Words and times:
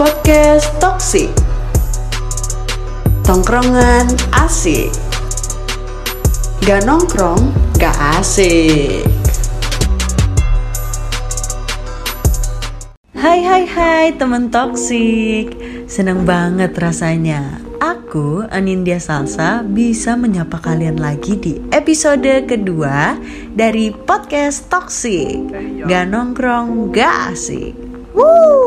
Podcast 0.00 0.72
Toxic. 0.80 1.28
Tongkrongan 3.28 4.08
asik. 4.32 4.88
Gak 6.64 6.88
nongkrong, 6.88 7.52
gak 7.76 7.92
asik. 8.16 9.04
Hai 13.12 13.44
hai 13.44 13.64
hai 13.68 14.06
teman 14.16 14.48
toksik 14.48 15.52
Seneng 15.84 16.24
banget 16.24 16.72
rasanya. 16.72 17.60
Aku, 17.76 18.48
Anindya 18.48 18.96
Salsa, 18.96 19.60
bisa 19.60 20.16
menyapa 20.16 20.56
kalian 20.56 20.96
lagi 20.96 21.36
di 21.36 21.60
episode 21.68 22.48
kedua 22.48 23.20
dari 23.52 23.92
podcast 23.92 24.72
Toxic. 24.72 25.52
Gak 25.84 26.08
nongkrong, 26.08 26.88
gak 26.96 27.36
asik. 27.36 27.76
Woo! 28.16 28.61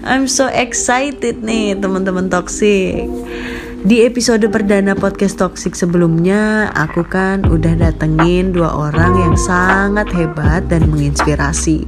I'm 0.00 0.24
so 0.24 0.48
excited 0.48 1.44
nih 1.44 1.76
teman-teman 1.76 2.32
toxic. 2.32 3.04
Di 3.84 4.04
episode 4.04 4.44
perdana 4.48 4.96
podcast 4.96 5.36
toxic 5.36 5.76
sebelumnya, 5.76 6.72
aku 6.72 7.04
kan 7.04 7.44
udah 7.44 7.76
datengin 7.76 8.52
dua 8.52 8.72
orang 8.72 9.12
yang 9.20 9.36
sangat 9.36 10.08
hebat 10.16 10.64
dan 10.72 10.88
menginspirasi. 10.88 11.84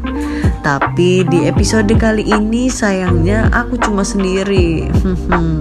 Tapi 0.60 1.24
di 1.24 1.48
episode 1.48 1.88
kali 1.96 2.28
ini 2.28 2.68
sayangnya 2.68 3.48
aku 3.48 3.80
cuma 3.80 4.04
sendiri. 4.04 4.92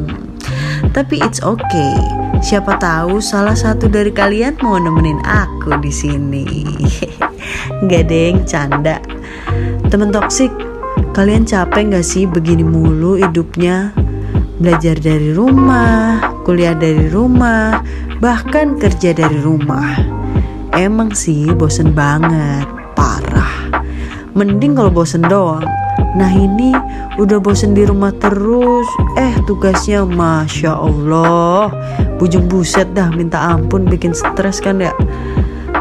Tapi 0.96 1.16
it's 1.24 1.40
okay. 1.40 1.96
Siapa 2.44 2.76
tahu 2.84 3.24
salah 3.24 3.56
satu 3.56 3.88
dari 3.88 4.12
kalian 4.12 4.60
mau 4.60 4.76
nemenin 4.76 5.24
aku 5.24 5.80
di 5.80 5.92
sini. 5.92 6.46
Gak 7.88 8.12
deng, 8.12 8.44
canda. 8.44 9.00
Temen 9.88 10.12
toksik, 10.12 10.71
Kalian 11.12 11.44
capek 11.44 11.92
gak 11.92 12.08
sih 12.08 12.24
begini 12.24 12.64
mulu 12.64 13.20
hidupnya? 13.20 13.92
Belajar 14.64 14.96
dari 14.96 15.36
rumah, 15.36 16.24
kuliah 16.48 16.72
dari 16.72 17.12
rumah, 17.12 17.84
bahkan 18.24 18.80
kerja 18.80 19.12
dari 19.12 19.36
rumah. 19.44 20.00
Emang 20.72 21.12
sih 21.12 21.52
bosen 21.52 21.92
banget, 21.92 22.64
parah. 22.96 23.84
Mending 24.32 24.80
kalau 24.80 24.88
bosen 24.88 25.28
doang. 25.28 25.68
Nah 26.16 26.32
ini 26.32 26.72
udah 27.20 27.44
bosen 27.44 27.76
di 27.76 27.88
rumah 27.88 28.12
terus 28.20 28.88
Eh 29.16 29.32
tugasnya 29.48 30.04
Masya 30.04 30.76
Allah 30.76 31.72
Bujung 32.20 32.52
buset 32.52 32.92
dah 32.92 33.08
minta 33.16 33.40
ampun 33.40 33.88
bikin 33.88 34.12
stres 34.12 34.60
kan 34.60 34.84
ya 34.84 34.92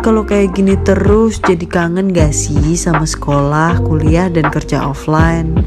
kalau 0.01 0.25
kayak 0.25 0.57
gini 0.57 0.81
terus 0.81 1.37
jadi 1.45 1.69
kangen 1.69 2.17
gak 2.17 2.33
sih 2.33 2.73
sama 2.73 3.05
sekolah, 3.05 3.85
kuliah, 3.85 4.33
dan 4.33 4.49
kerja 4.49 4.81
offline? 4.81 5.61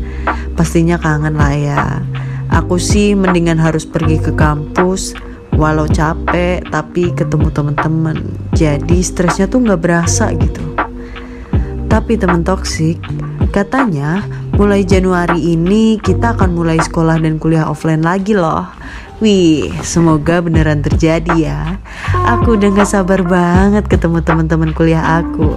Pastinya 0.57 0.97
kangen 0.97 1.37
lah 1.37 1.53
ya. 1.53 1.83
Aku 2.49 2.81
sih 2.81 3.13
mendingan 3.13 3.61
harus 3.61 3.85
pergi 3.85 4.17
ke 4.17 4.33
kampus 4.33 5.13
walau 5.53 5.85
capek 5.85 6.65
tapi 6.73 7.13
ketemu 7.13 7.53
teman-teman. 7.53 8.17
Jadi 8.57 9.05
stresnya 9.05 9.45
tuh 9.45 9.61
gak 9.69 9.81
berasa 9.85 10.33
gitu. 10.33 10.65
Tapi 11.85 12.17
teman 12.17 12.41
toksik, 12.41 12.97
katanya 13.53 14.25
mulai 14.57 14.81
Januari 14.81 15.53
ini 15.53 16.01
kita 16.01 16.33
akan 16.33 16.57
mulai 16.57 16.81
sekolah 16.81 17.21
dan 17.21 17.37
kuliah 17.37 17.69
offline 17.69 18.01
lagi 18.01 18.33
loh. 18.33 18.65
Wih, 19.21 19.69
semoga 19.85 20.41
beneran 20.41 20.81
terjadi 20.81 21.35
ya. 21.37 21.77
Aku 22.25 22.57
udah 22.57 22.69
gak 22.73 22.89
sabar 22.89 23.21
banget 23.21 23.85
ketemu 23.85 24.25
teman-teman 24.25 24.73
kuliah 24.73 25.21
aku. 25.21 25.53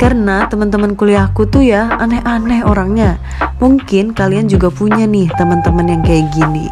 Karena 0.00 0.48
teman-teman 0.48 0.96
kuliahku 0.96 1.48
tuh 1.48 1.64
ya 1.64 1.92
aneh-aneh 2.00 2.64
orangnya. 2.64 3.20
Mungkin 3.60 4.16
kalian 4.16 4.48
juga 4.48 4.72
punya 4.72 5.04
nih 5.04 5.28
teman-teman 5.36 5.86
yang 5.88 6.02
kayak 6.02 6.32
gini. 6.32 6.68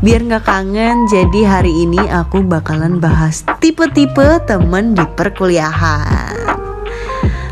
Biar 0.00 0.24
gak 0.24 0.48
kangen, 0.48 1.04
jadi 1.12 1.40
hari 1.44 1.84
ini 1.84 2.00
aku 2.00 2.40
bakalan 2.40 2.98
bahas 3.04 3.44
tipe-tipe 3.60 4.40
temen 4.48 4.96
di 4.96 5.04
perkuliahan. 5.04 6.36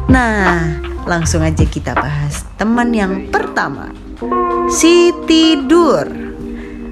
Nah, 0.08 0.80
langsung 1.04 1.44
aja 1.44 1.64
kita 1.68 1.92
bahas 1.92 2.48
teman 2.56 2.96
yang 2.96 3.28
pertama. 3.28 3.92
Si 4.72 5.12
tidur 5.28 6.27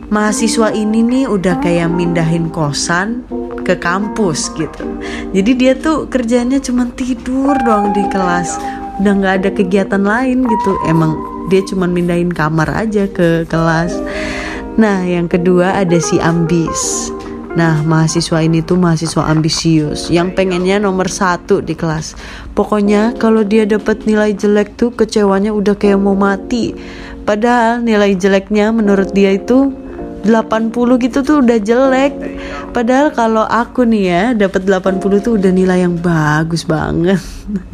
mahasiswa 0.06 0.70
ini 0.70 1.02
nih 1.02 1.24
udah 1.26 1.58
kayak 1.58 1.90
mindahin 1.90 2.46
kosan 2.50 3.26
ke 3.66 3.74
kampus 3.74 4.54
gitu. 4.54 4.86
Jadi 5.34 5.50
dia 5.58 5.72
tuh 5.74 6.06
kerjanya 6.06 6.62
cuma 6.62 6.86
tidur 6.94 7.58
doang 7.66 7.90
di 7.90 8.06
kelas. 8.10 8.58
Udah 9.02 9.12
nggak 9.12 9.34
ada 9.42 9.50
kegiatan 9.50 10.02
lain 10.02 10.46
gitu. 10.46 10.72
Emang 10.86 11.18
dia 11.50 11.62
cuma 11.66 11.90
mindahin 11.90 12.30
kamar 12.30 12.70
aja 12.70 13.10
ke 13.10 13.44
kelas. 13.50 13.98
Nah 14.78 15.02
yang 15.02 15.26
kedua 15.26 15.82
ada 15.82 15.98
si 15.98 16.22
ambis. 16.22 17.10
Nah, 17.56 17.80
mahasiswa 17.88 18.44
ini 18.44 18.60
tuh 18.60 18.76
mahasiswa 18.76 19.32
ambisius 19.32 20.12
yang 20.12 20.36
pengennya 20.36 20.76
nomor 20.76 21.08
satu 21.08 21.64
di 21.64 21.72
kelas. 21.72 22.12
Pokoknya 22.52 23.16
kalau 23.16 23.48
dia 23.48 23.64
dapat 23.64 24.04
nilai 24.04 24.36
jelek 24.36 24.76
tuh 24.76 24.92
kecewanya 24.92 25.56
udah 25.56 25.72
kayak 25.72 25.96
mau 25.96 26.12
mati. 26.12 26.76
Padahal 27.24 27.80
nilai 27.80 28.12
jeleknya 28.12 28.76
menurut 28.76 29.16
dia 29.16 29.32
itu 29.32 29.72
80 30.26 30.74
gitu 30.98 31.18
tuh 31.22 31.40
udah 31.40 31.58
jelek. 31.62 32.12
Padahal 32.74 33.14
kalau 33.14 33.46
aku 33.46 33.86
nih 33.86 34.04
ya 34.04 34.22
dapat 34.34 34.66
80 34.66 35.24
tuh 35.24 35.38
udah 35.38 35.50
nilai 35.54 35.86
yang 35.86 35.96
bagus 35.96 36.66
banget. 36.66 37.22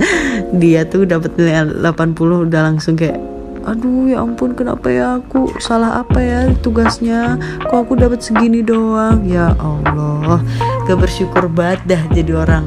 Dia 0.60 0.84
tuh 0.86 1.08
dapat 1.08 1.34
nilai 1.34 1.66
80 1.80 2.46
udah 2.46 2.60
langsung 2.70 2.94
kayak 2.94 3.18
aduh 3.62 4.10
ya 4.10 4.18
ampun 4.18 4.58
kenapa 4.58 4.90
ya 4.90 5.22
aku? 5.22 5.54
Salah 5.62 6.02
apa 6.02 6.18
ya 6.18 6.50
tugasnya? 6.60 7.38
Kok 7.70 7.78
aku 7.88 7.92
dapat 7.94 8.18
segini 8.18 8.60
doang? 8.60 9.22
Ya 9.22 9.54
Allah 9.58 10.42
gak 10.86 10.98
bersyukur 10.98 11.46
banget 11.46 11.80
dah 11.86 12.02
jadi 12.10 12.32
orang. 12.42 12.66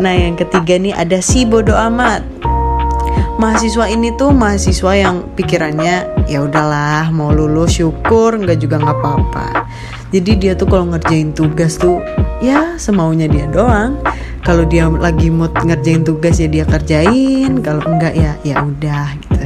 Nah 0.00 0.12
yang 0.16 0.36
ketiga 0.36 0.80
nih 0.80 0.96
ada 0.96 1.20
si 1.20 1.44
bodoh 1.44 1.76
amat 1.76 2.24
mahasiswa 3.40 3.88
ini 3.88 4.12
tuh 4.20 4.36
mahasiswa 4.36 4.92
yang 4.92 5.24
pikirannya 5.32 6.28
ya 6.28 6.44
udahlah 6.44 7.08
mau 7.08 7.32
lulus 7.32 7.80
syukur 7.80 8.36
nggak 8.36 8.60
juga 8.60 8.76
nggak 8.76 8.98
apa-apa. 9.00 9.64
Jadi 10.12 10.32
dia 10.36 10.52
tuh 10.52 10.68
kalau 10.68 10.92
ngerjain 10.92 11.32
tugas 11.32 11.80
tuh 11.80 12.04
ya 12.44 12.76
semaunya 12.76 13.24
dia 13.24 13.48
doang. 13.48 13.96
Kalau 14.44 14.68
dia 14.68 14.92
lagi 14.92 15.32
mood 15.32 15.56
ngerjain 15.56 16.04
tugas 16.04 16.36
ya 16.36 16.52
dia 16.52 16.68
kerjain. 16.68 17.64
Kalau 17.64 17.80
enggak 17.88 18.12
ya 18.12 18.36
ya 18.44 18.60
udah 18.60 19.16
gitu. 19.24 19.40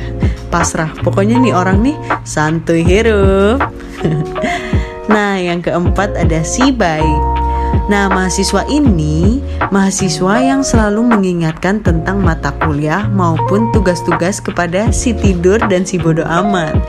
Pasrah. 0.50 0.90
Pokoknya 1.06 1.38
nih 1.38 1.54
orang 1.54 1.78
nih 1.86 1.96
santuy 2.26 2.82
hirup. 2.82 3.62
Nah 5.04 5.36
yang 5.36 5.60
keempat 5.60 6.16
ada 6.16 6.40
si 6.40 6.72
baik 6.72 7.43
Nah, 7.84 8.08
mahasiswa 8.08 8.64
ini 8.72 9.44
mahasiswa 9.68 10.40
yang 10.40 10.64
selalu 10.64 11.04
mengingatkan 11.04 11.84
tentang 11.84 12.24
mata 12.24 12.50
kuliah 12.64 13.04
maupun 13.12 13.68
tugas-tugas 13.76 14.40
kepada 14.40 14.88
si 14.88 15.12
tidur 15.12 15.60
dan 15.68 15.84
si 15.84 16.00
bodoh 16.00 16.24
amat. 16.24 16.80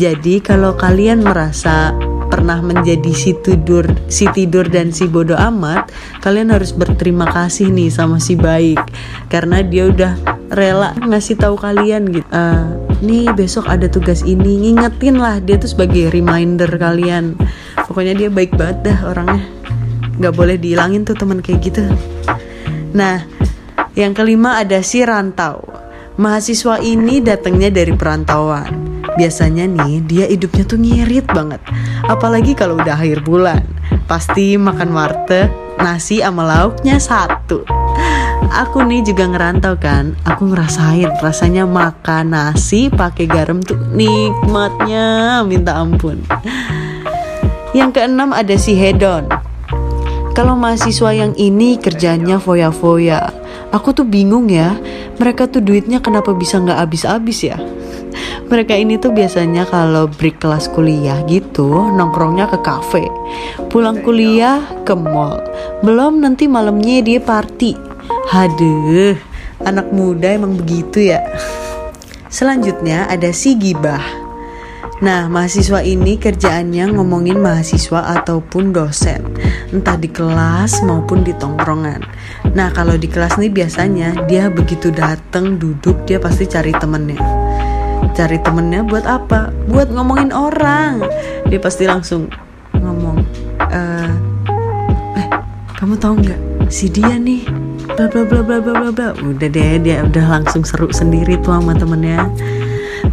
Jadi, 0.00 0.40
kalau 0.40 0.72
kalian 0.72 1.20
merasa 1.20 1.92
pernah 2.28 2.60
menjadi 2.60 3.12
si 3.12 3.32
tidur, 3.40 3.88
si 4.06 4.28
tidur 4.32 4.68
dan 4.68 4.92
si 4.92 5.08
bodoh 5.08 5.36
amat, 5.36 5.90
kalian 6.20 6.52
harus 6.52 6.70
berterima 6.76 7.26
kasih 7.28 7.72
nih 7.72 7.88
sama 7.88 8.20
si 8.20 8.36
baik 8.36 8.78
karena 9.32 9.64
dia 9.64 9.88
udah 9.88 10.12
rela 10.52 10.92
ngasih 10.96 11.40
tahu 11.40 11.56
kalian 11.56 12.08
gitu. 12.12 12.28
Uh, 12.30 12.78
nih 13.00 13.32
besok 13.32 13.66
ada 13.66 13.88
tugas 13.88 14.22
ini, 14.22 14.70
ngingetin 14.70 15.18
lah 15.18 15.40
dia 15.40 15.56
tuh 15.56 15.72
sebagai 15.72 16.12
reminder 16.12 16.68
kalian. 16.78 17.34
Pokoknya 17.88 18.14
dia 18.14 18.28
baik 18.28 18.54
banget 18.54 18.92
dah 18.92 18.98
orangnya 19.08 19.57
nggak 20.18 20.34
boleh 20.34 20.58
dihilangin 20.58 21.06
tuh 21.06 21.14
teman 21.14 21.38
kayak 21.38 21.62
gitu. 21.62 21.86
Nah 22.92 23.22
yang 23.94 24.12
kelima 24.12 24.58
ada 24.58 24.82
si 24.82 25.02
rantau. 25.02 25.62
Mahasiswa 26.18 26.82
ini 26.82 27.22
datangnya 27.22 27.70
dari 27.70 27.94
perantauan. 27.94 29.02
Biasanya 29.14 29.70
nih 29.70 30.02
dia 30.02 30.24
hidupnya 30.26 30.66
tuh 30.66 30.78
ngirit 30.82 31.26
banget. 31.30 31.62
Apalagi 32.06 32.58
kalau 32.58 32.74
udah 32.74 32.98
akhir 32.98 33.22
bulan. 33.22 33.62
Pasti 34.10 34.58
makan 34.58 34.90
warteg 34.90 35.50
nasi 35.78 36.18
sama 36.18 36.42
lauknya 36.42 36.98
satu. 36.98 37.62
Aku 38.50 38.82
nih 38.82 39.06
juga 39.06 39.30
ngerantau 39.30 39.78
kan. 39.78 40.18
Aku 40.26 40.50
ngerasain 40.50 41.14
rasanya 41.22 41.70
makan 41.70 42.34
nasi 42.34 42.90
pakai 42.90 43.30
garam 43.30 43.62
tuh 43.62 43.78
nikmatnya. 43.94 45.42
Minta 45.46 45.78
ampun. 45.78 46.18
Yang 47.70 47.90
keenam 48.02 48.34
ada 48.34 48.58
si 48.58 48.74
hedon 48.74 49.47
kalau 50.38 50.54
mahasiswa 50.54 51.10
yang 51.10 51.34
ini 51.34 51.82
kerjanya 51.82 52.38
foya-foya, 52.38 53.26
aku 53.74 53.90
tuh 53.90 54.06
bingung 54.06 54.46
ya. 54.46 54.78
Mereka 55.18 55.50
tuh 55.50 55.58
duitnya 55.58 55.98
kenapa 55.98 56.30
bisa 56.30 56.62
nggak 56.62 56.78
habis-habis 56.78 57.42
ya? 57.42 57.58
Mereka 58.50 58.70
ini 58.78 59.02
tuh 59.02 59.10
biasanya 59.10 59.66
kalau 59.66 60.06
break 60.06 60.38
kelas 60.38 60.70
kuliah 60.70 61.26
gitu 61.26 61.90
nongkrongnya 61.90 62.46
ke 62.54 62.58
kafe, 62.62 63.10
pulang 63.66 63.98
kuliah 64.06 64.62
ke 64.86 64.94
mall, 64.94 65.42
belum 65.82 66.22
nanti 66.22 66.46
malamnya 66.46 67.02
dia 67.02 67.18
party. 67.18 67.74
Haduh, 68.30 69.18
anak 69.66 69.90
muda 69.90 70.38
emang 70.38 70.54
begitu 70.54 71.10
ya. 71.18 71.18
Selanjutnya 72.30 73.10
ada 73.10 73.34
si 73.34 73.58
gibah. 73.58 74.27
Nah, 74.98 75.30
mahasiswa 75.30 75.78
ini 75.86 76.18
kerjaannya 76.18 76.90
ngomongin 76.90 77.38
mahasiswa 77.38 78.18
ataupun 78.18 78.74
dosen, 78.74 79.22
entah 79.70 79.94
di 79.94 80.10
kelas 80.10 80.82
maupun 80.82 81.22
di 81.22 81.30
tongkrongan. 81.38 82.02
Nah, 82.58 82.74
kalau 82.74 82.98
di 82.98 83.06
kelas 83.06 83.38
nih 83.38 83.46
biasanya 83.46 84.26
dia 84.26 84.50
begitu 84.50 84.90
dateng 84.90 85.54
duduk 85.54 86.02
dia 86.02 86.18
pasti 86.18 86.50
cari 86.50 86.74
temennya. 86.74 87.22
Cari 88.10 88.42
temennya 88.42 88.82
buat 88.82 89.06
apa? 89.06 89.54
Buat 89.70 89.94
ngomongin 89.94 90.34
orang. 90.34 91.06
Dia 91.46 91.62
pasti 91.62 91.86
langsung 91.86 92.26
ngomong, 92.74 93.22
eh, 93.70 94.10
eh 95.14 95.26
kamu 95.78 95.94
tahu 95.94 96.26
nggak 96.26 96.40
si 96.74 96.90
dia 96.90 97.14
nih 97.14 97.46
bla 97.94 98.10
bla 98.10 98.26
bla 98.26 98.42
bla 98.42 98.58
bla 98.60 98.72
bla 98.74 98.90
bla 98.92 99.08
udah 99.14 99.48
deh 99.48 99.80
dia 99.80 100.04
udah 100.04 100.26
langsung 100.26 100.60
seru 100.66 100.92
sendiri 100.92 101.40
tuh 101.40 101.56
sama 101.56 101.72
temennya 101.72 102.28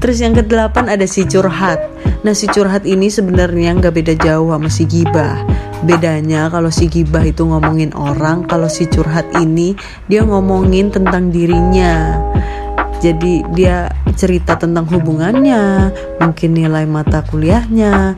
Terus 0.05 0.21
yang 0.21 0.37
kedelapan 0.37 0.85
ada 0.85 1.09
si 1.09 1.25
curhat. 1.25 1.81
Nah 2.21 2.37
si 2.37 2.45
curhat 2.45 2.85
ini 2.85 3.09
sebenarnya 3.09 3.73
nggak 3.73 3.89
beda 3.89 4.13
jauh 4.21 4.53
sama 4.53 4.69
si 4.69 4.85
gibah. 4.85 5.41
Bedanya 5.81 6.45
kalau 6.53 6.69
si 6.69 6.85
gibah 6.85 7.25
itu 7.25 7.41
ngomongin 7.41 7.89
orang, 7.97 8.45
kalau 8.45 8.69
si 8.69 8.85
curhat 8.85 9.25
ini 9.41 9.73
dia 10.05 10.21
ngomongin 10.21 10.93
tentang 10.93 11.33
dirinya. 11.33 12.21
Jadi 13.01 13.49
dia 13.57 13.89
cerita 14.13 14.53
tentang 14.53 14.85
hubungannya, 14.93 15.89
mungkin 16.21 16.53
nilai 16.53 16.85
mata 16.85 17.25
kuliahnya, 17.25 18.13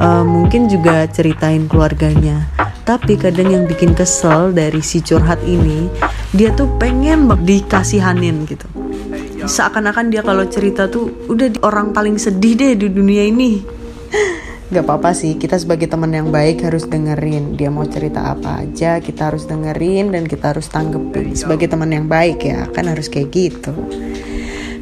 uh, 0.00 0.24
mungkin 0.24 0.72
juga 0.72 1.04
ceritain 1.12 1.68
keluarganya. 1.68 2.48
Tapi 2.88 3.20
kadang 3.20 3.52
yang 3.52 3.64
bikin 3.68 3.92
kesel 3.92 4.56
dari 4.56 4.80
si 4.80 5.04
curhat 5.04 5.44
ini, 5.44 5.92
dia 6.32 6.56
tuh 6.56 6.72
pengen 6.80 7.28
dikasihanin 7.44 8.48
gitu 8.48 8.77
seakan-akan 9.48 10.12
dia 10.12 10.20
kalau 10.20 10.44
cerita 10.46 10.86
tuh 10.86 11.08
udah 11.26 11.64
orang 11.64 11.96
paling 11.96 12.20
sedih 12.20 12.54
deh 12.54 12.72
di 12.76 12.88
dunia 12.92 13.24
ini. 13.26 13.64
Gak 14.68 14.84
apa-apa 14.84 15.16
sih, 15.16 15.40
kita 15.40 15.56
sebagai 15.56 15.88
teman 15.88 16.12
yang 16.12 16.28
baik 16.28 16.60
harus 16.60 16.84
dengerin. 16.84 17.56
Dia 17.56 17.72
mau 17.72 17.88
cerita 17.88 18.36
apa 18.36 18.68
aja, 18.68 19.00
kita 19.00 19.32
harus 19.32 19.48
dengerin 19.48 20.12
dan 20.12 20.28
kita 20.28 20.52
harus 20.52 20.68
tanggepin. 20.68 21.32
Sebagai 21.32 21.72
teman 21.72 21.88
yang 21.88 22.04
baik 22.04 22.44
ya, 22.44 22.68
kan 22.68 22.84
harus 22.84 23.08
kayak 23.08 23.32
gitu. 23.32 23.72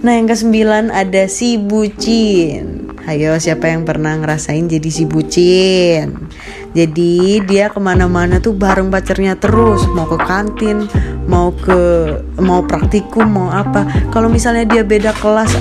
Nah 0.05 0.13
yang 0.13 0.29
kesembilan 0.29 0.93
ada 0.93 1.25
si 1.25 1.57
bucin 1.57 2.93
Ayo 3.09 3.39
siapa 3.41 3.71
yang 3.71 3.89
pernah 3.89 4.13
ngerasain 4.19 4.69
jadi 4.69 4.91
si 4.93 5.09
bucin 5.09 6.31
Jadi 6.77 7.41
dia 7.49 7.73
ke 7.73 7.81
mana-mana 7.81 8.43
tuh 8.43 8.53
bareng 8.53 8.93
pacarnya 8.93 9.41
terus 9.41 9.89
Mau 9.97 10.05
ke 10.05 10.21
kantin, 10.21 10.85
mau 11.27 11.51
ke 11.55 12.15
mau 12.39 12.63
praktikum 12.63 13.27
mau 13.27 13.49
apa. 13.51 13.87
Kalau 14.15 14.31
misalnya 14.31 14.67
dia 14.67 14.83
beda 14.87 15.13
kelas 15.19 15.53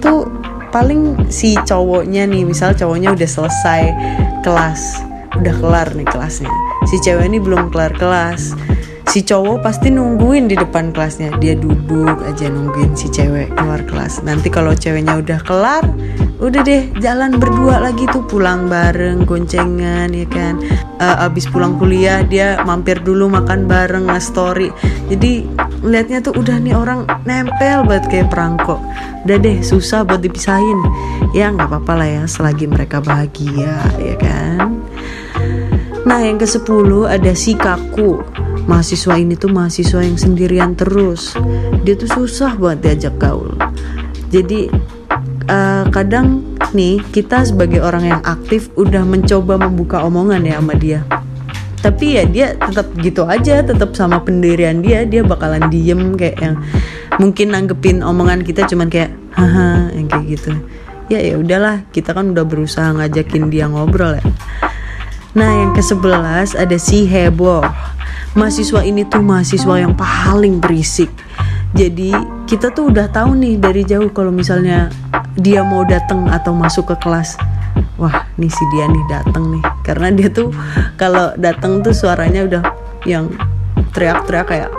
tuh 0.00 0.28
paling 0.72 1.28
si 1.28 1.54
cowoknya 1.68 2.24
nih 2.24 2.48
misal 2.48 2.72
cowoknya 2.72 3.12
udah 3.12 3.28
selesai 3.28 3.82
kelas 4.40 5.12
udah 5.36 5.54
kelar 5.60 5.88
nih 5.96 6.08
kelasnya. 6.08 6.50
Si 6.88 7.00
cewek 7.00 7.28
ini 7.28 7.38
belum 7.40 7.72
kelar 7.72 7.92
kelas 7.96 8.52
si 9.08 9.24
cowok 9.26 9.64
pasti 9.64 9.90
nungguin 9.90 10.46
di 10.46 10.56
depan 10.56 10.94
kelasnya. 10.94 11.34
Dia 11.42 11.58
duduk 11.58 12.22
aja 12.22 12.46
nungguin 12.46 12.94
si 12.94 13.10
cewek 13.10 13.54
keluar 13.54 13.82
kelas. 13.86 14.22
Nanti 14.22 14.48
kalau 14.52 14.76
ceweknya 14.76 15.18
udah 15.18 15.40
kelar 15.42 15.84
udah 16.42 16.60
deh 16.66 16.90
jalan 16.98 17.38
berdua 17.38 17.82
lagi 17.82 18.06
tuh. 18.10 18.24
Pulang 18.26 18.70
bareng 18.70 19.28
goncengan 19.28 20.08
ya 20.14 20.26
kan? 20.30 20.56
Uh, 21.02 21.26
abis 21.26 21.50
pulang 21.50 21.76
kuliah 21.76 22.22
dia 22.24 22.62
mampir 22.62 23.02
dulu 23.02 23.26
makan 23.26 23.66
bareng 23.66 24.06
nge-story 24.06 24.70
jadi 25.10 25.42
liatnya 25.82 26.22
tuh 26.22 26.38
udah 26.38 26.62
nih 26.62 26.78
orang 26.78 27.04
nempel 27.26 27.82
banget 27.82 28.06
kayak 28.06 28.28
perangkok 28.30 28.78
udah 29.26 29.36
deh 29.38 29.58
susah 29.62 30.06
buat 30.06 30.22
dipisahin. 30.22 30.78
Ya 31.36 31.52
nggak 31.52 31.68
apa-apa 31.68 31.92
lah 32.00 32.08
ya 32.08 32.22
selagi 32.24 32.66
mereka 32.70 33.04
bahagia 33.04 33.76
ya 33.98 34.14
kan? 34.16 34.82
Nah 36.02 36.18
yang 36.18 36.40
ke 36.40 36.46
10 36.48 36.66
ada 37.06 37.32
si 37.32 37.54
kaku 37.54 38.18
mahasiswa 38.66 39.14
ini 39.18 39.34
tuh 39.34 39.50
mahasiswa 39.50 40.00
yang 40.02 40.18
sendirian 40.18 40.72
terus. 40.78 41.34
Dia 41.82 41.94
tuh 41.98 42.10
susah 42.10 42.54
buat 42.54 42.78
diajak 42.82 43.18
gaul. 43.18 43.54
Jadi 44.32 44.70
uh, 45.50 45.84
kadang 45.90 46.40
nih 46.72 47.02
kita 47.12 47.44
sebagai 47.44 47.82
orang 47.82 48.08
yang 48.08 48.22
aktif 48.24 48.72
udah 48.78 49.04
mencoba 49.04 49.60
membuka 49.60 50.00
omongan 50.02 50.46
ya 50.46 50.56
sama 50.62 50.74
dia. 50.78 51.00
Tapi 51.82 52.06
ya 52.14 52.24
dia 52.24 52.46
tetap 52.54 52.86
gitu 53.02 53.26
aja 53.26 53.58
tetap 53.66 53.90
sama 53.98 54.22
pendirian 54.22 54.78
dia 54.86 55.02
dia 55.02 55.26
bakalan 55.26 55.66
diem 55.66 56.14
kayak 56.14 56.38
yang 56.38 56.54
mungkin 57.18 57.50
nanggepin 57.50 58.06
omongan 58.06 58.46
kita 58.46 58.70
cuman 58.70 58.86
kayak 58.86 59.10
haha 59.34 59.90
yang 59.90 60.06
kayak 60.06 60.38
gitu. 60.38 60.54
Ya 61.10 61.18
ya 61.18 61.34
udahlah 61.36 61.82
kita 61.90 62.14
kan 62.14 62.32
udah 62.32 62.46
berusaha 62.46 62.94
ngajakin 62.94 63.50
dia 63.50 63.66
ngobrol 63.66 64.14
ya. 64.14 64.24
Nah 65.34 65.50
yang 65.50 65.72
ke 65.74 65.82
sebelas 65.82 66.54
ada 66.54 66.78
si 66.78 67.04
heboh 67.04 67.66
mahasiswa 68.32 68.80
ini 68.80 69.04
tuh 69.04 69.20
mahasiswa 69.20 69.74
yang 69.76 69.92
paling 69.96 70.60
berisik. 70.60 71.12
Jadi 71.72 72.12
kita 72.48 72.72
tuh 72.72 72.92
udah 72.92 73.08
tahu 73.08 73.32
nih 73.36 73.56
dari 73.56 73.82
jauh 73.84 74.12
kalau 74.12 74.28
misalnya 74.28 74.92
dia 75.36 75.64
mau 75.64 75.84
datang 75.84 76.28
atau 76.28 76.52
masuk 76.52 76.92
ke 76.92 76.96
kelas. 77.00 77.36
Wah 77.96 78.28
nih 78.36 78.52
si 78.52 78.64
dia 78.76 78.88
nih 78.88 79.04
datang 79.08 79.56
nih. 79.56 79.64
Karena 79.84 80.08
dia 80.12 80.28
tuh 80.28 80.52
kalau 81.00 81.32
datang 81.40 81.80
tuh 81.80 81.96
suaranya 81.96 82.44
udah 82.44 82.62
yang 83.08 83.32
teriak-teriak 83.96 84.46
kayak 84.48 84.70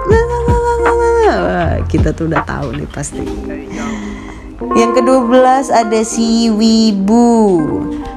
kita 1.89 2.13
tuh 2.13 2.29
udah 2.29 2.45
tahu 2.45 2.77
nih 2.77 2.89
pasti. 2.93 3.21
Yang 4.73 4.91
ke-12 5.01 5.69
ada 5.73 6.01
si 6.05 6.49
Wibu. 6.49 7.61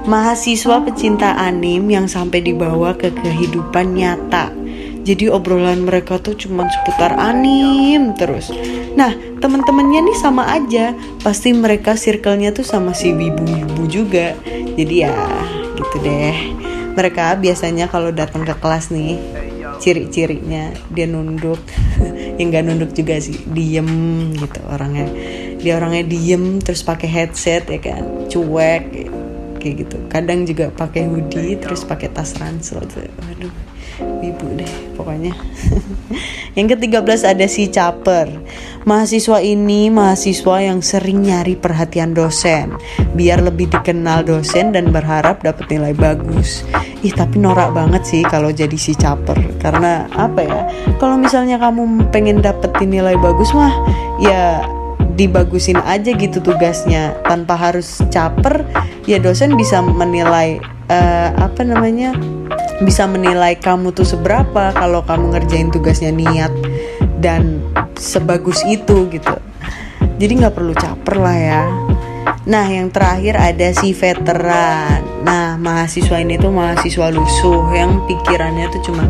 Mahasiswa 0.06 0.78
pecinta 0.86 1.34
anim 1.34 1.82
yang 1.90 2.06
sampai 2.06 2.38
dibawa 2.38 2.94
ke 2.94 3.10
kehidupan 3.10 3.98
nyata 3.98 4.65
jadi 5.06 5.30
obrolan 5.30 5.86
mereka 5.86 6.18
tuh 6.18 6.34
cuma 6.34 6.66
seputar 6.66 7.14
anim 7.14 8.10
terus. 8.18 8.50
Nah, 8.98 9.14
teman-temannya 9.38 10.02
nih 10.10 10.18
sama 10.18 10.50
aja. 10.50 10.98
Pasti 11.22 11.54
mereka 11.54 11.94
circle-nya 11.94 12.50
tuh 12.50 12.66
sama 12.66 12.90
si 12.90 13.14
wibu-wibu 13.14 13.86
juga. 13.86 14.34
Jadi 14.74 14.94
ya 15.06 15.14
gitu 15.78 15.96
deh. 16.02 16.58
Mereka 16.98 17.38
biasanya 17.38 17.86
kalau 17.86 18.10
datang 18.10 18.42
ke 18.42 18.58
kelas 18.58 18.90
nih 18.90 19.14
ciri-cirinya 19.76 20.72
dia 20.88 21.04
nunduk 21.04 21.60
yang 22.40 22.48
gak 22.48 22.64
nunduk 22.64 22.96
juga 22.96 23.20
sih 23.20 23.36
diem 23.44 24.32
gitu 24.32 24.60
orangnya 24.72 25.04
dia 25.60 25.76
orangnya 25.76 26.08
diem 26.08 26.64
terus 26.64 26.80
pakai 26.80 27.04
headset 27.04 27.68
ya 27.68 27.76
kan 27.76 28.02
cuek 28.32 29.12
kayak 29.60 29.74
gitu 29.84 29.96
kadang 30.08 30.48
juga 30.48 30.72
pakai 30.72 31.04
hoodie 31.04 31.60
terus 31.60 31.84
pakai 31.84 32.08
tas 32.08 32.32
ransel 32.40 32.80
tuh 32.88 33.04
aduh 33.04 33.52
ibu 34.24 34.46
deh 34.56 34.85
pokoknya. 34.96 35.36
Yang 36.56 36.76
ke-13 36.76 37.20
ada 37.36 37.46
si 37.46 37.68
caper. 37.68 38.32
Mahasiswa 38.88 39.44
ini 39.44 39.92
mahasiswa 39.92 40.62
yang 40.62 40.78
sering 40.78 41.26
nyari 41.26 41.58
perhatian 41.58 42.14
dosen 42.14 42.70
biar 43.18 43.42
lebih 43.42 43.66
dikenal 43.68 44.22
dosen 44.22 44.70
dan 44.70 44.94
berharap 44.94 45.42
dapat 45.42 45.68
nilai 45.68 45.92
bagus. 45.92 46.62
Ih 47.02 47.10
tapi 47.12 47.42
norak 47.42 47.74
banget 47.74 48.06
sih 48.06 48.22
kalau 48.24 48.54
jadi 48.54 48.78
si 48.78 48.96
caper. 48.96 49.36
Karena 49.60 50.06
apa 50.14 50.40
ya 50.40 50.60
kalau 51.02 51.18
misalnya 51.18 51.58
kamu 51.58 52.08
pengen 52.14 52.40
dapetin 52.40 52.94
nilai 52.94 53.18
bagus 53.18 53.50
mah 53.52 53.74
ya 54.22 54.64
dibagusin 55.18 55.82
aja 55.82 56.14
gitu 56.14 56.38
tugasnya. 56.40 57.18
Tanpa 57.26 57.58
harus 57.58 58.00
caper 58.08 58.62
ya 59.04 59.18
dosen 59.18 59.58
bisa 59.58 59.82
menilai 59.82 60.62
uh, 60.88 61.30
apa 61.42 61.66
namanya 61.66 62.14
bisa 62.84 63.08
menilai 63.08 63.56
kamu 63.56 63.92
tuh 63.96 64.04
seberapa 64.04 64.74
kalau 64.76 65.00
kamu 65.02 65.32
ngerjain 65.36 65.68
tugasnya 65.72 66.12
niat 66.12 66.52
dan 67.20 67.64
sebagus 67.96 68.60
itu 68.68 69.08
gitu. 69.08 69.34
Jadi 70.16 70.32
nggak 70.40 70.54
perlu 70.56 70.72
caper 70.72 71.16
lah 71.20 71.36
ya. 71.36 71.62
Nah 72.46 72.66
yang 72.70 72.94
terakhir 72.94 73.36
ada 73.36 73.74
si 73.74 73.90
veteran. 73.92 75.02
Nah 75.26 75.58
mahasiswa 75.58 76.22
ini 76.22 76.38
tuh 76.38 76.54
mahasiswa 76.54 77.10
lusuh 77.10 77.74
yang 77.74 78.04
pikirannya 78.06 78.70
tuh 78.70 78.80
cuma 78.92 79.04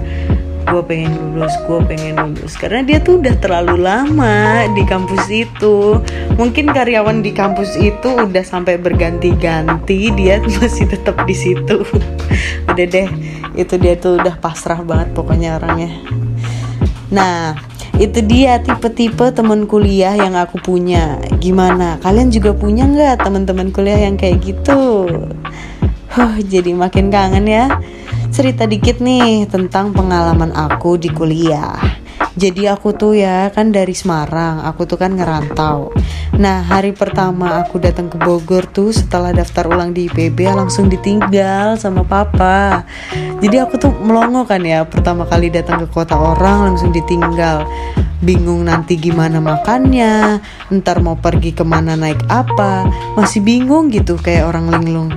gue 0.67 0.83
pengen 0.83 1.15
lulus 1.15 1.55
gue 1.65 1.79
pengen 1.87 2.15
lulus. 2.19 2.59
Karena 2.59 2.83
dia 2.83 2.99
tuh 2.99 3.23
udah 3.23 3.35
terlalu 3.39 3.87
lama 3.87 4.67
di 4.75 4.83
kampus 4.83 5.31
itu. 5.31 6.03
Mungkin 6.35 6.75
karyawan 6.75 7.23
di 7.23 7.31
kampus 7.31 7.79
itu 7.79 8.09
udah 8.11 8.43
sampai 8.43 8.77
berganti-ganti 8.77 10.11
dia 10.19 10.43
masih 10.59 10.91
tetap 10.91 11.23
di 11.25 11.35
situ. 11.35 11.87
Udah 12.71 12.87
deh 12.87 13.09
itu 13.57 13.75
dia 13.81 13.97
tuh 13.97 14.21
udah 14.21 14.37
pasrah 14.37 14.83
banget 14.85 15.17
pokoknya 15.17 15.57
orangnya. 15.57 15.97
Nah 17.09 17.57
itu 17.97 18.21
dia 18.21 18.61
tipe-tipe 18.61 19.33
temen 19.33 19.65
kuliah 19.65 20.13
yang 20.13 20.37
aku 20.37 20.61
punya. 20.61 21.17
Gimana? 21.41 21.97
Kalian 22.05 22.29
juga 22.29 22.53
punya 22.53 22.85
nggak 22.85 23.25
teman-teman 23.25 23.73
kuliah 23.73 24.05
yang 24.05 24.21
kayak 24.21 24.45
gitu? 24.45 25.09
Huh 26.13 26.37
jadi 26.45 26.77
makin 26.77 27.09
kangen 27.09 27.49
ya 27.49 27.81
cerita 28.37 28.69
dikit 28.69 29.01
nih 29.01 29.49
tentang 29.49 29.97
pengalaman 29.97 30.53
aku 30.53 31.01
di 31.01 31.09
kuliah. 31.09 31.73
Jadi 32.37 32.69
aku 32.69 32.93
tuh 32.93 33.17
ya 33.17 33.49
kan 33.49 33.73
dari 33.73 33.97
Semarang, 33.97 34.61
aku 34.61 34.85
tuh 34.85 35.01
kan 35.01 35.17
ngerantau. 35.17 35.97
Nah 36.37 36.61
hari 36.61 36.93
pertama 36.93 37.65
aku 37.65 37.81
datang 37.81 38.13
ke 38.13 38.21
Bogor 38.21 38.69
tuh 38.69 38.93
setelah 38.93 39.33
daftar 39.33 39.73
ulang 39.73 39.97
di 39.97 40.13
IPB 40.13 40.53
langsung 40.53 40.93
ditinggal 40.93 41.81
sama 41.81 42.05
papa. 42.05 42.85
Jadi 43.41 43.57
aku 43.57 43.81
tuh 43.81 43.97
melongo 44.05 44.45
kan 44.45 44.61
ya 44.61 44.85
pertama 44.85 45.25
kali 45.25 45.49
datang 45.49 45.81
ke 45.81 45.89
kota 45.89 46.13
orang 46.21 46.77
langsung 46.77 46.93
ditinggal. 46.93 47.65
Bingung 48.21 48.69
nanti 48.69 49.01
gimana 49.01 49.41
makannya, 49.41 50.45
ntar 50.77 51.01
mau 51.01 51.17
pergi 51.17 51.57
ke 51.57 51.65
mana 51.65 51.97
naik 51.97 52.29
apa, 52.29 52.85
masih 53.17 53.41
bingung 53.41 53.89
gitu 53.89 54.21
kayak 54.21 54.45
orang 54.45 54.69
linglung. 54.69 55.09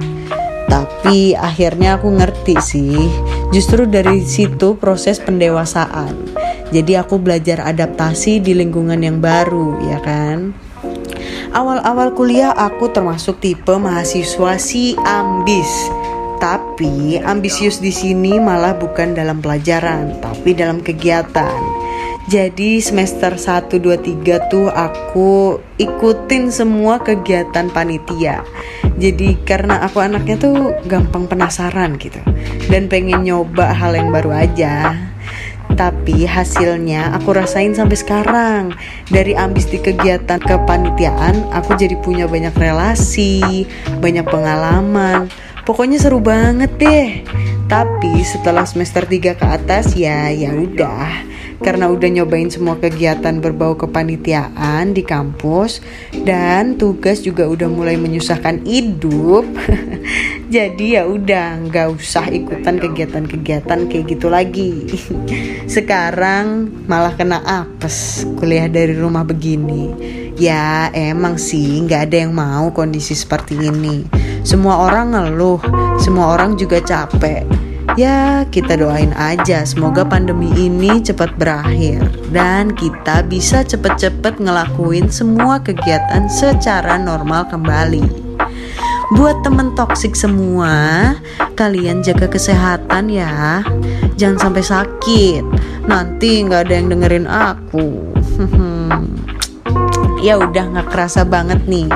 Tapi 0.70 1.34
akhirnya 1.34 1.98
aku 1.98 2.14
ngerti 2.14 2.56
sih, 2.62 3.10
justru 3.50 3.90
dari 3.90 4.22
situ 4.22 4.78
proses 4.78 5.18
pendewasaan 5.18 6.30
jadi 6.70 7.02
aku 7.02 7.18
belajar 7.18 7.66
adaptasi 7.66 8.46
di 8.46 8.54
lingkungan 8.54 9.02
yang 9.02 9.18
baru, 9.18 9.74
ya 9.90 9.98
kan? 10.06 10.54
Awal-awal 11.50 12.14
kuliah 12.14 12.54
aku 12.54 12.94
termasuk 12.94 13.42
tipe 13.42 13.74
mahasiswa 13.74 14.54
si 14.62 14.94
ambis. 15.02 15.90
Tapi 16.38 17.18
ambisius 17.20 17.82
di 17.82 17.90
sini 17.90 18.38
malah 18.38 18.78
bukan 18.78 19.18
dalam 19.18 19.42
pelajaran, 19.42 20.22
tapi 20.22 20.54
dalam 20.54 20.80
kegiatan. 20.86 21.79
Jadi 22.30 22.78
semester 22.78 23.42
1 23.42 23.82
2 23.82 24.22
3 24.22 24.54
tuh 24.54 24.70
aku 24.70 25.58
ikutin 25.82 26.54
semua 26.54 27.02
kegiatan 27.02 27.74
panitia. 27.74 28.46
Jadi 29.02 29.34
karena 29.42 29.82
aku 29.82 29.98
anaknya 29.98 30.38
tuh 30.38 30.78
gampang 30.86 31.26
penasaran 31.26 31.98
gitu 31.98 32.22
dan 32.70 32.86
pengen 32.86 33.26
nyoba 33.26 33.74
hal 33.74 33.98
yang 33.98 34.14
baru 34.14 34.46
aja. 34.46 34.94
Tapi 35.74 36.30
hasilnya 36.30 37.18
aku 37.18 37.34
rasain 37.34 37.74
sampai 37.74 37.98
sekarang. 37.98 38.78
Dari 39.10 39.34
ambis 39.34 39.66
di 39.66 39.82
kegiatan 39.82 40.38
kepanitiaan, 40.38 41.50
aku 41.50 41.82
jadi 41.82 41.98
punya 41.98 42.30
banyak 42.30 42.54
relasi, 42.54 43.66
banyak 44.06 44.30
pengalaman. 44.30 45.34
Pokoknya 45.70 46.02
seru 46.02 46.18
banget 46.18 46.82
deh. 46.82 47.22
Tapi 47.70 48.26
setelah 48.26 48.66
semester 48.66 49.06
3 49.06 49.38
ke 49.38 49.46
atas 49.46 49.94
ya 49.94 50.34
ya 50.34 50.50
udah. 50.50 51.30
Karena 51.62 51.94
udah 51.94 52.10
nyobain 52.10 52.50
semua 52.50 52.82
kegiatan 52.82 53.38
berbau 53.38 53.78
kepanitiaan 53.78 54.98
di 54.98 55.06
kampus 55.06 55.78
dan 56.26 56.74
tugas 56.74 57.22
juga 57.22 57.46
udah 57.46 57.70
mulai 57.70 58.02
menyusahkan 58.02 58.66
hidup. 58.66 59.46
Jadi 60.58 60.98
ya 60.98 61.06
udah 61.06 61.62
nggak 61.70 62.02
usah 62.02 62.34
ikutan 62.34 62.82
kegiatan-kegiatan 62.82 63.94
kayak 63.94 64.06
gitu 64.10 64.26
lagi. 64.26 64.90
Sekarang 65.78 66.66
malah 66.90 67.14
kena 67.14 67.46
apes 67.46 68.26
kuliah 68.42 68.66
dari 68.66 68.98
rumah 68.98 69.22
begini. 69.22 69.94
Ya 70.34 70.90
emang 70.98 71.38
sih 71.38 71.86
nggak 71.86 72.10
ada 72.10 72.26
yang 72.26 72.34
mau 72.34 72.74
kondisi 72.74 73.14
seperti 73.14 73.54
ini 73.54 74.29
semua 74.42 74.90
orang 74.90 75.14
ngeluh 75.16 75.60
semua 76.00 76.36
orang 76.36 76.56
juga 76.60 76.80
capek 76.84 77.70
Ya, 77.98 78.46
kita 78.48 78.78
doain 78.78 79.10
aja 79.18 79.66
semoga 79.66 80.06
pandemi 80.06 80.54
ini 80.54 81.02
cepat 81.02 81.34
berakhir 81.42 82.06
dan 82.30 82.70
kita 82.78 83.26
bisa 83.26 83.66
cepet-cepet 83.66 84.38
ngelakuin 84.38 85.10
semua 85.10 85.58
kegiatan 85.58 86.30
secara 86.30 87.02
normal 87.02 87.50
kembali. 87.50 88.06
Buat 89.18 89.42
temen 89.42 89.74
toksik 89.74 90.14
semua, 90.14 91.12
kalian 91.58 92.06
jaga 92.06 92.30
kesehatan 92.30 93.10
ya. 93.10 93.66
Jangan 94.22 94.38
sampai 94.38 94.64
sakit. 94.64 95.44
Nanti 95.90 96.46
nggak 96.46 96.70
ada 96.70 96.74
yang 96.78 96.88
dengerin 96.94 97.26
aku. 97.26 98.16
ya 100.26 100.38
udah 100.38 100.64
nggak 100.78 100.88
kerasa 100.94 101.26
banget 101.26 101.66
nih. 101.66 101.90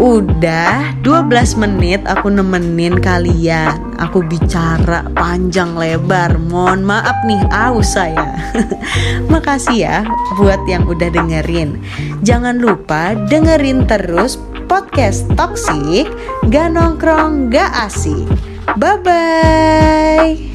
Udah 0.00 0.96
12 1.06 1.60
menit 1.60 2.00
aku 2.08 2.32
nemenin 2.32 2.98
kalian. 2.98 3.94
Aku 4.00 4.24
bicara 4.26 5.06
panjang 5.14 5.76
lebar. 5.78 6.34
Mohon 6.36 6.88
maaf 6.88 7.16
nih 7.28 7.42
aus 7.52 7.94
saya. 7.94 8.34
Makasih 9.32 9.78
ya 9.78 9.96
buat 10.40 10.60
yang 10.66 10.88
udah 10.88 11.08
dengerin. 11.12 11.78
Jangan 12.26 12.58
lupa 12.58 13.14
dengerin 13.28 13.86
terus 13.86 14.40
podcast 14.66 15.28
Toxic. 15.38 16.10
Gak 16.50 16.74
nongkrong 16.74 17.52
gak 17.52 17.70
asik. 17.86 18.26
Bye-bye 18.74 20.53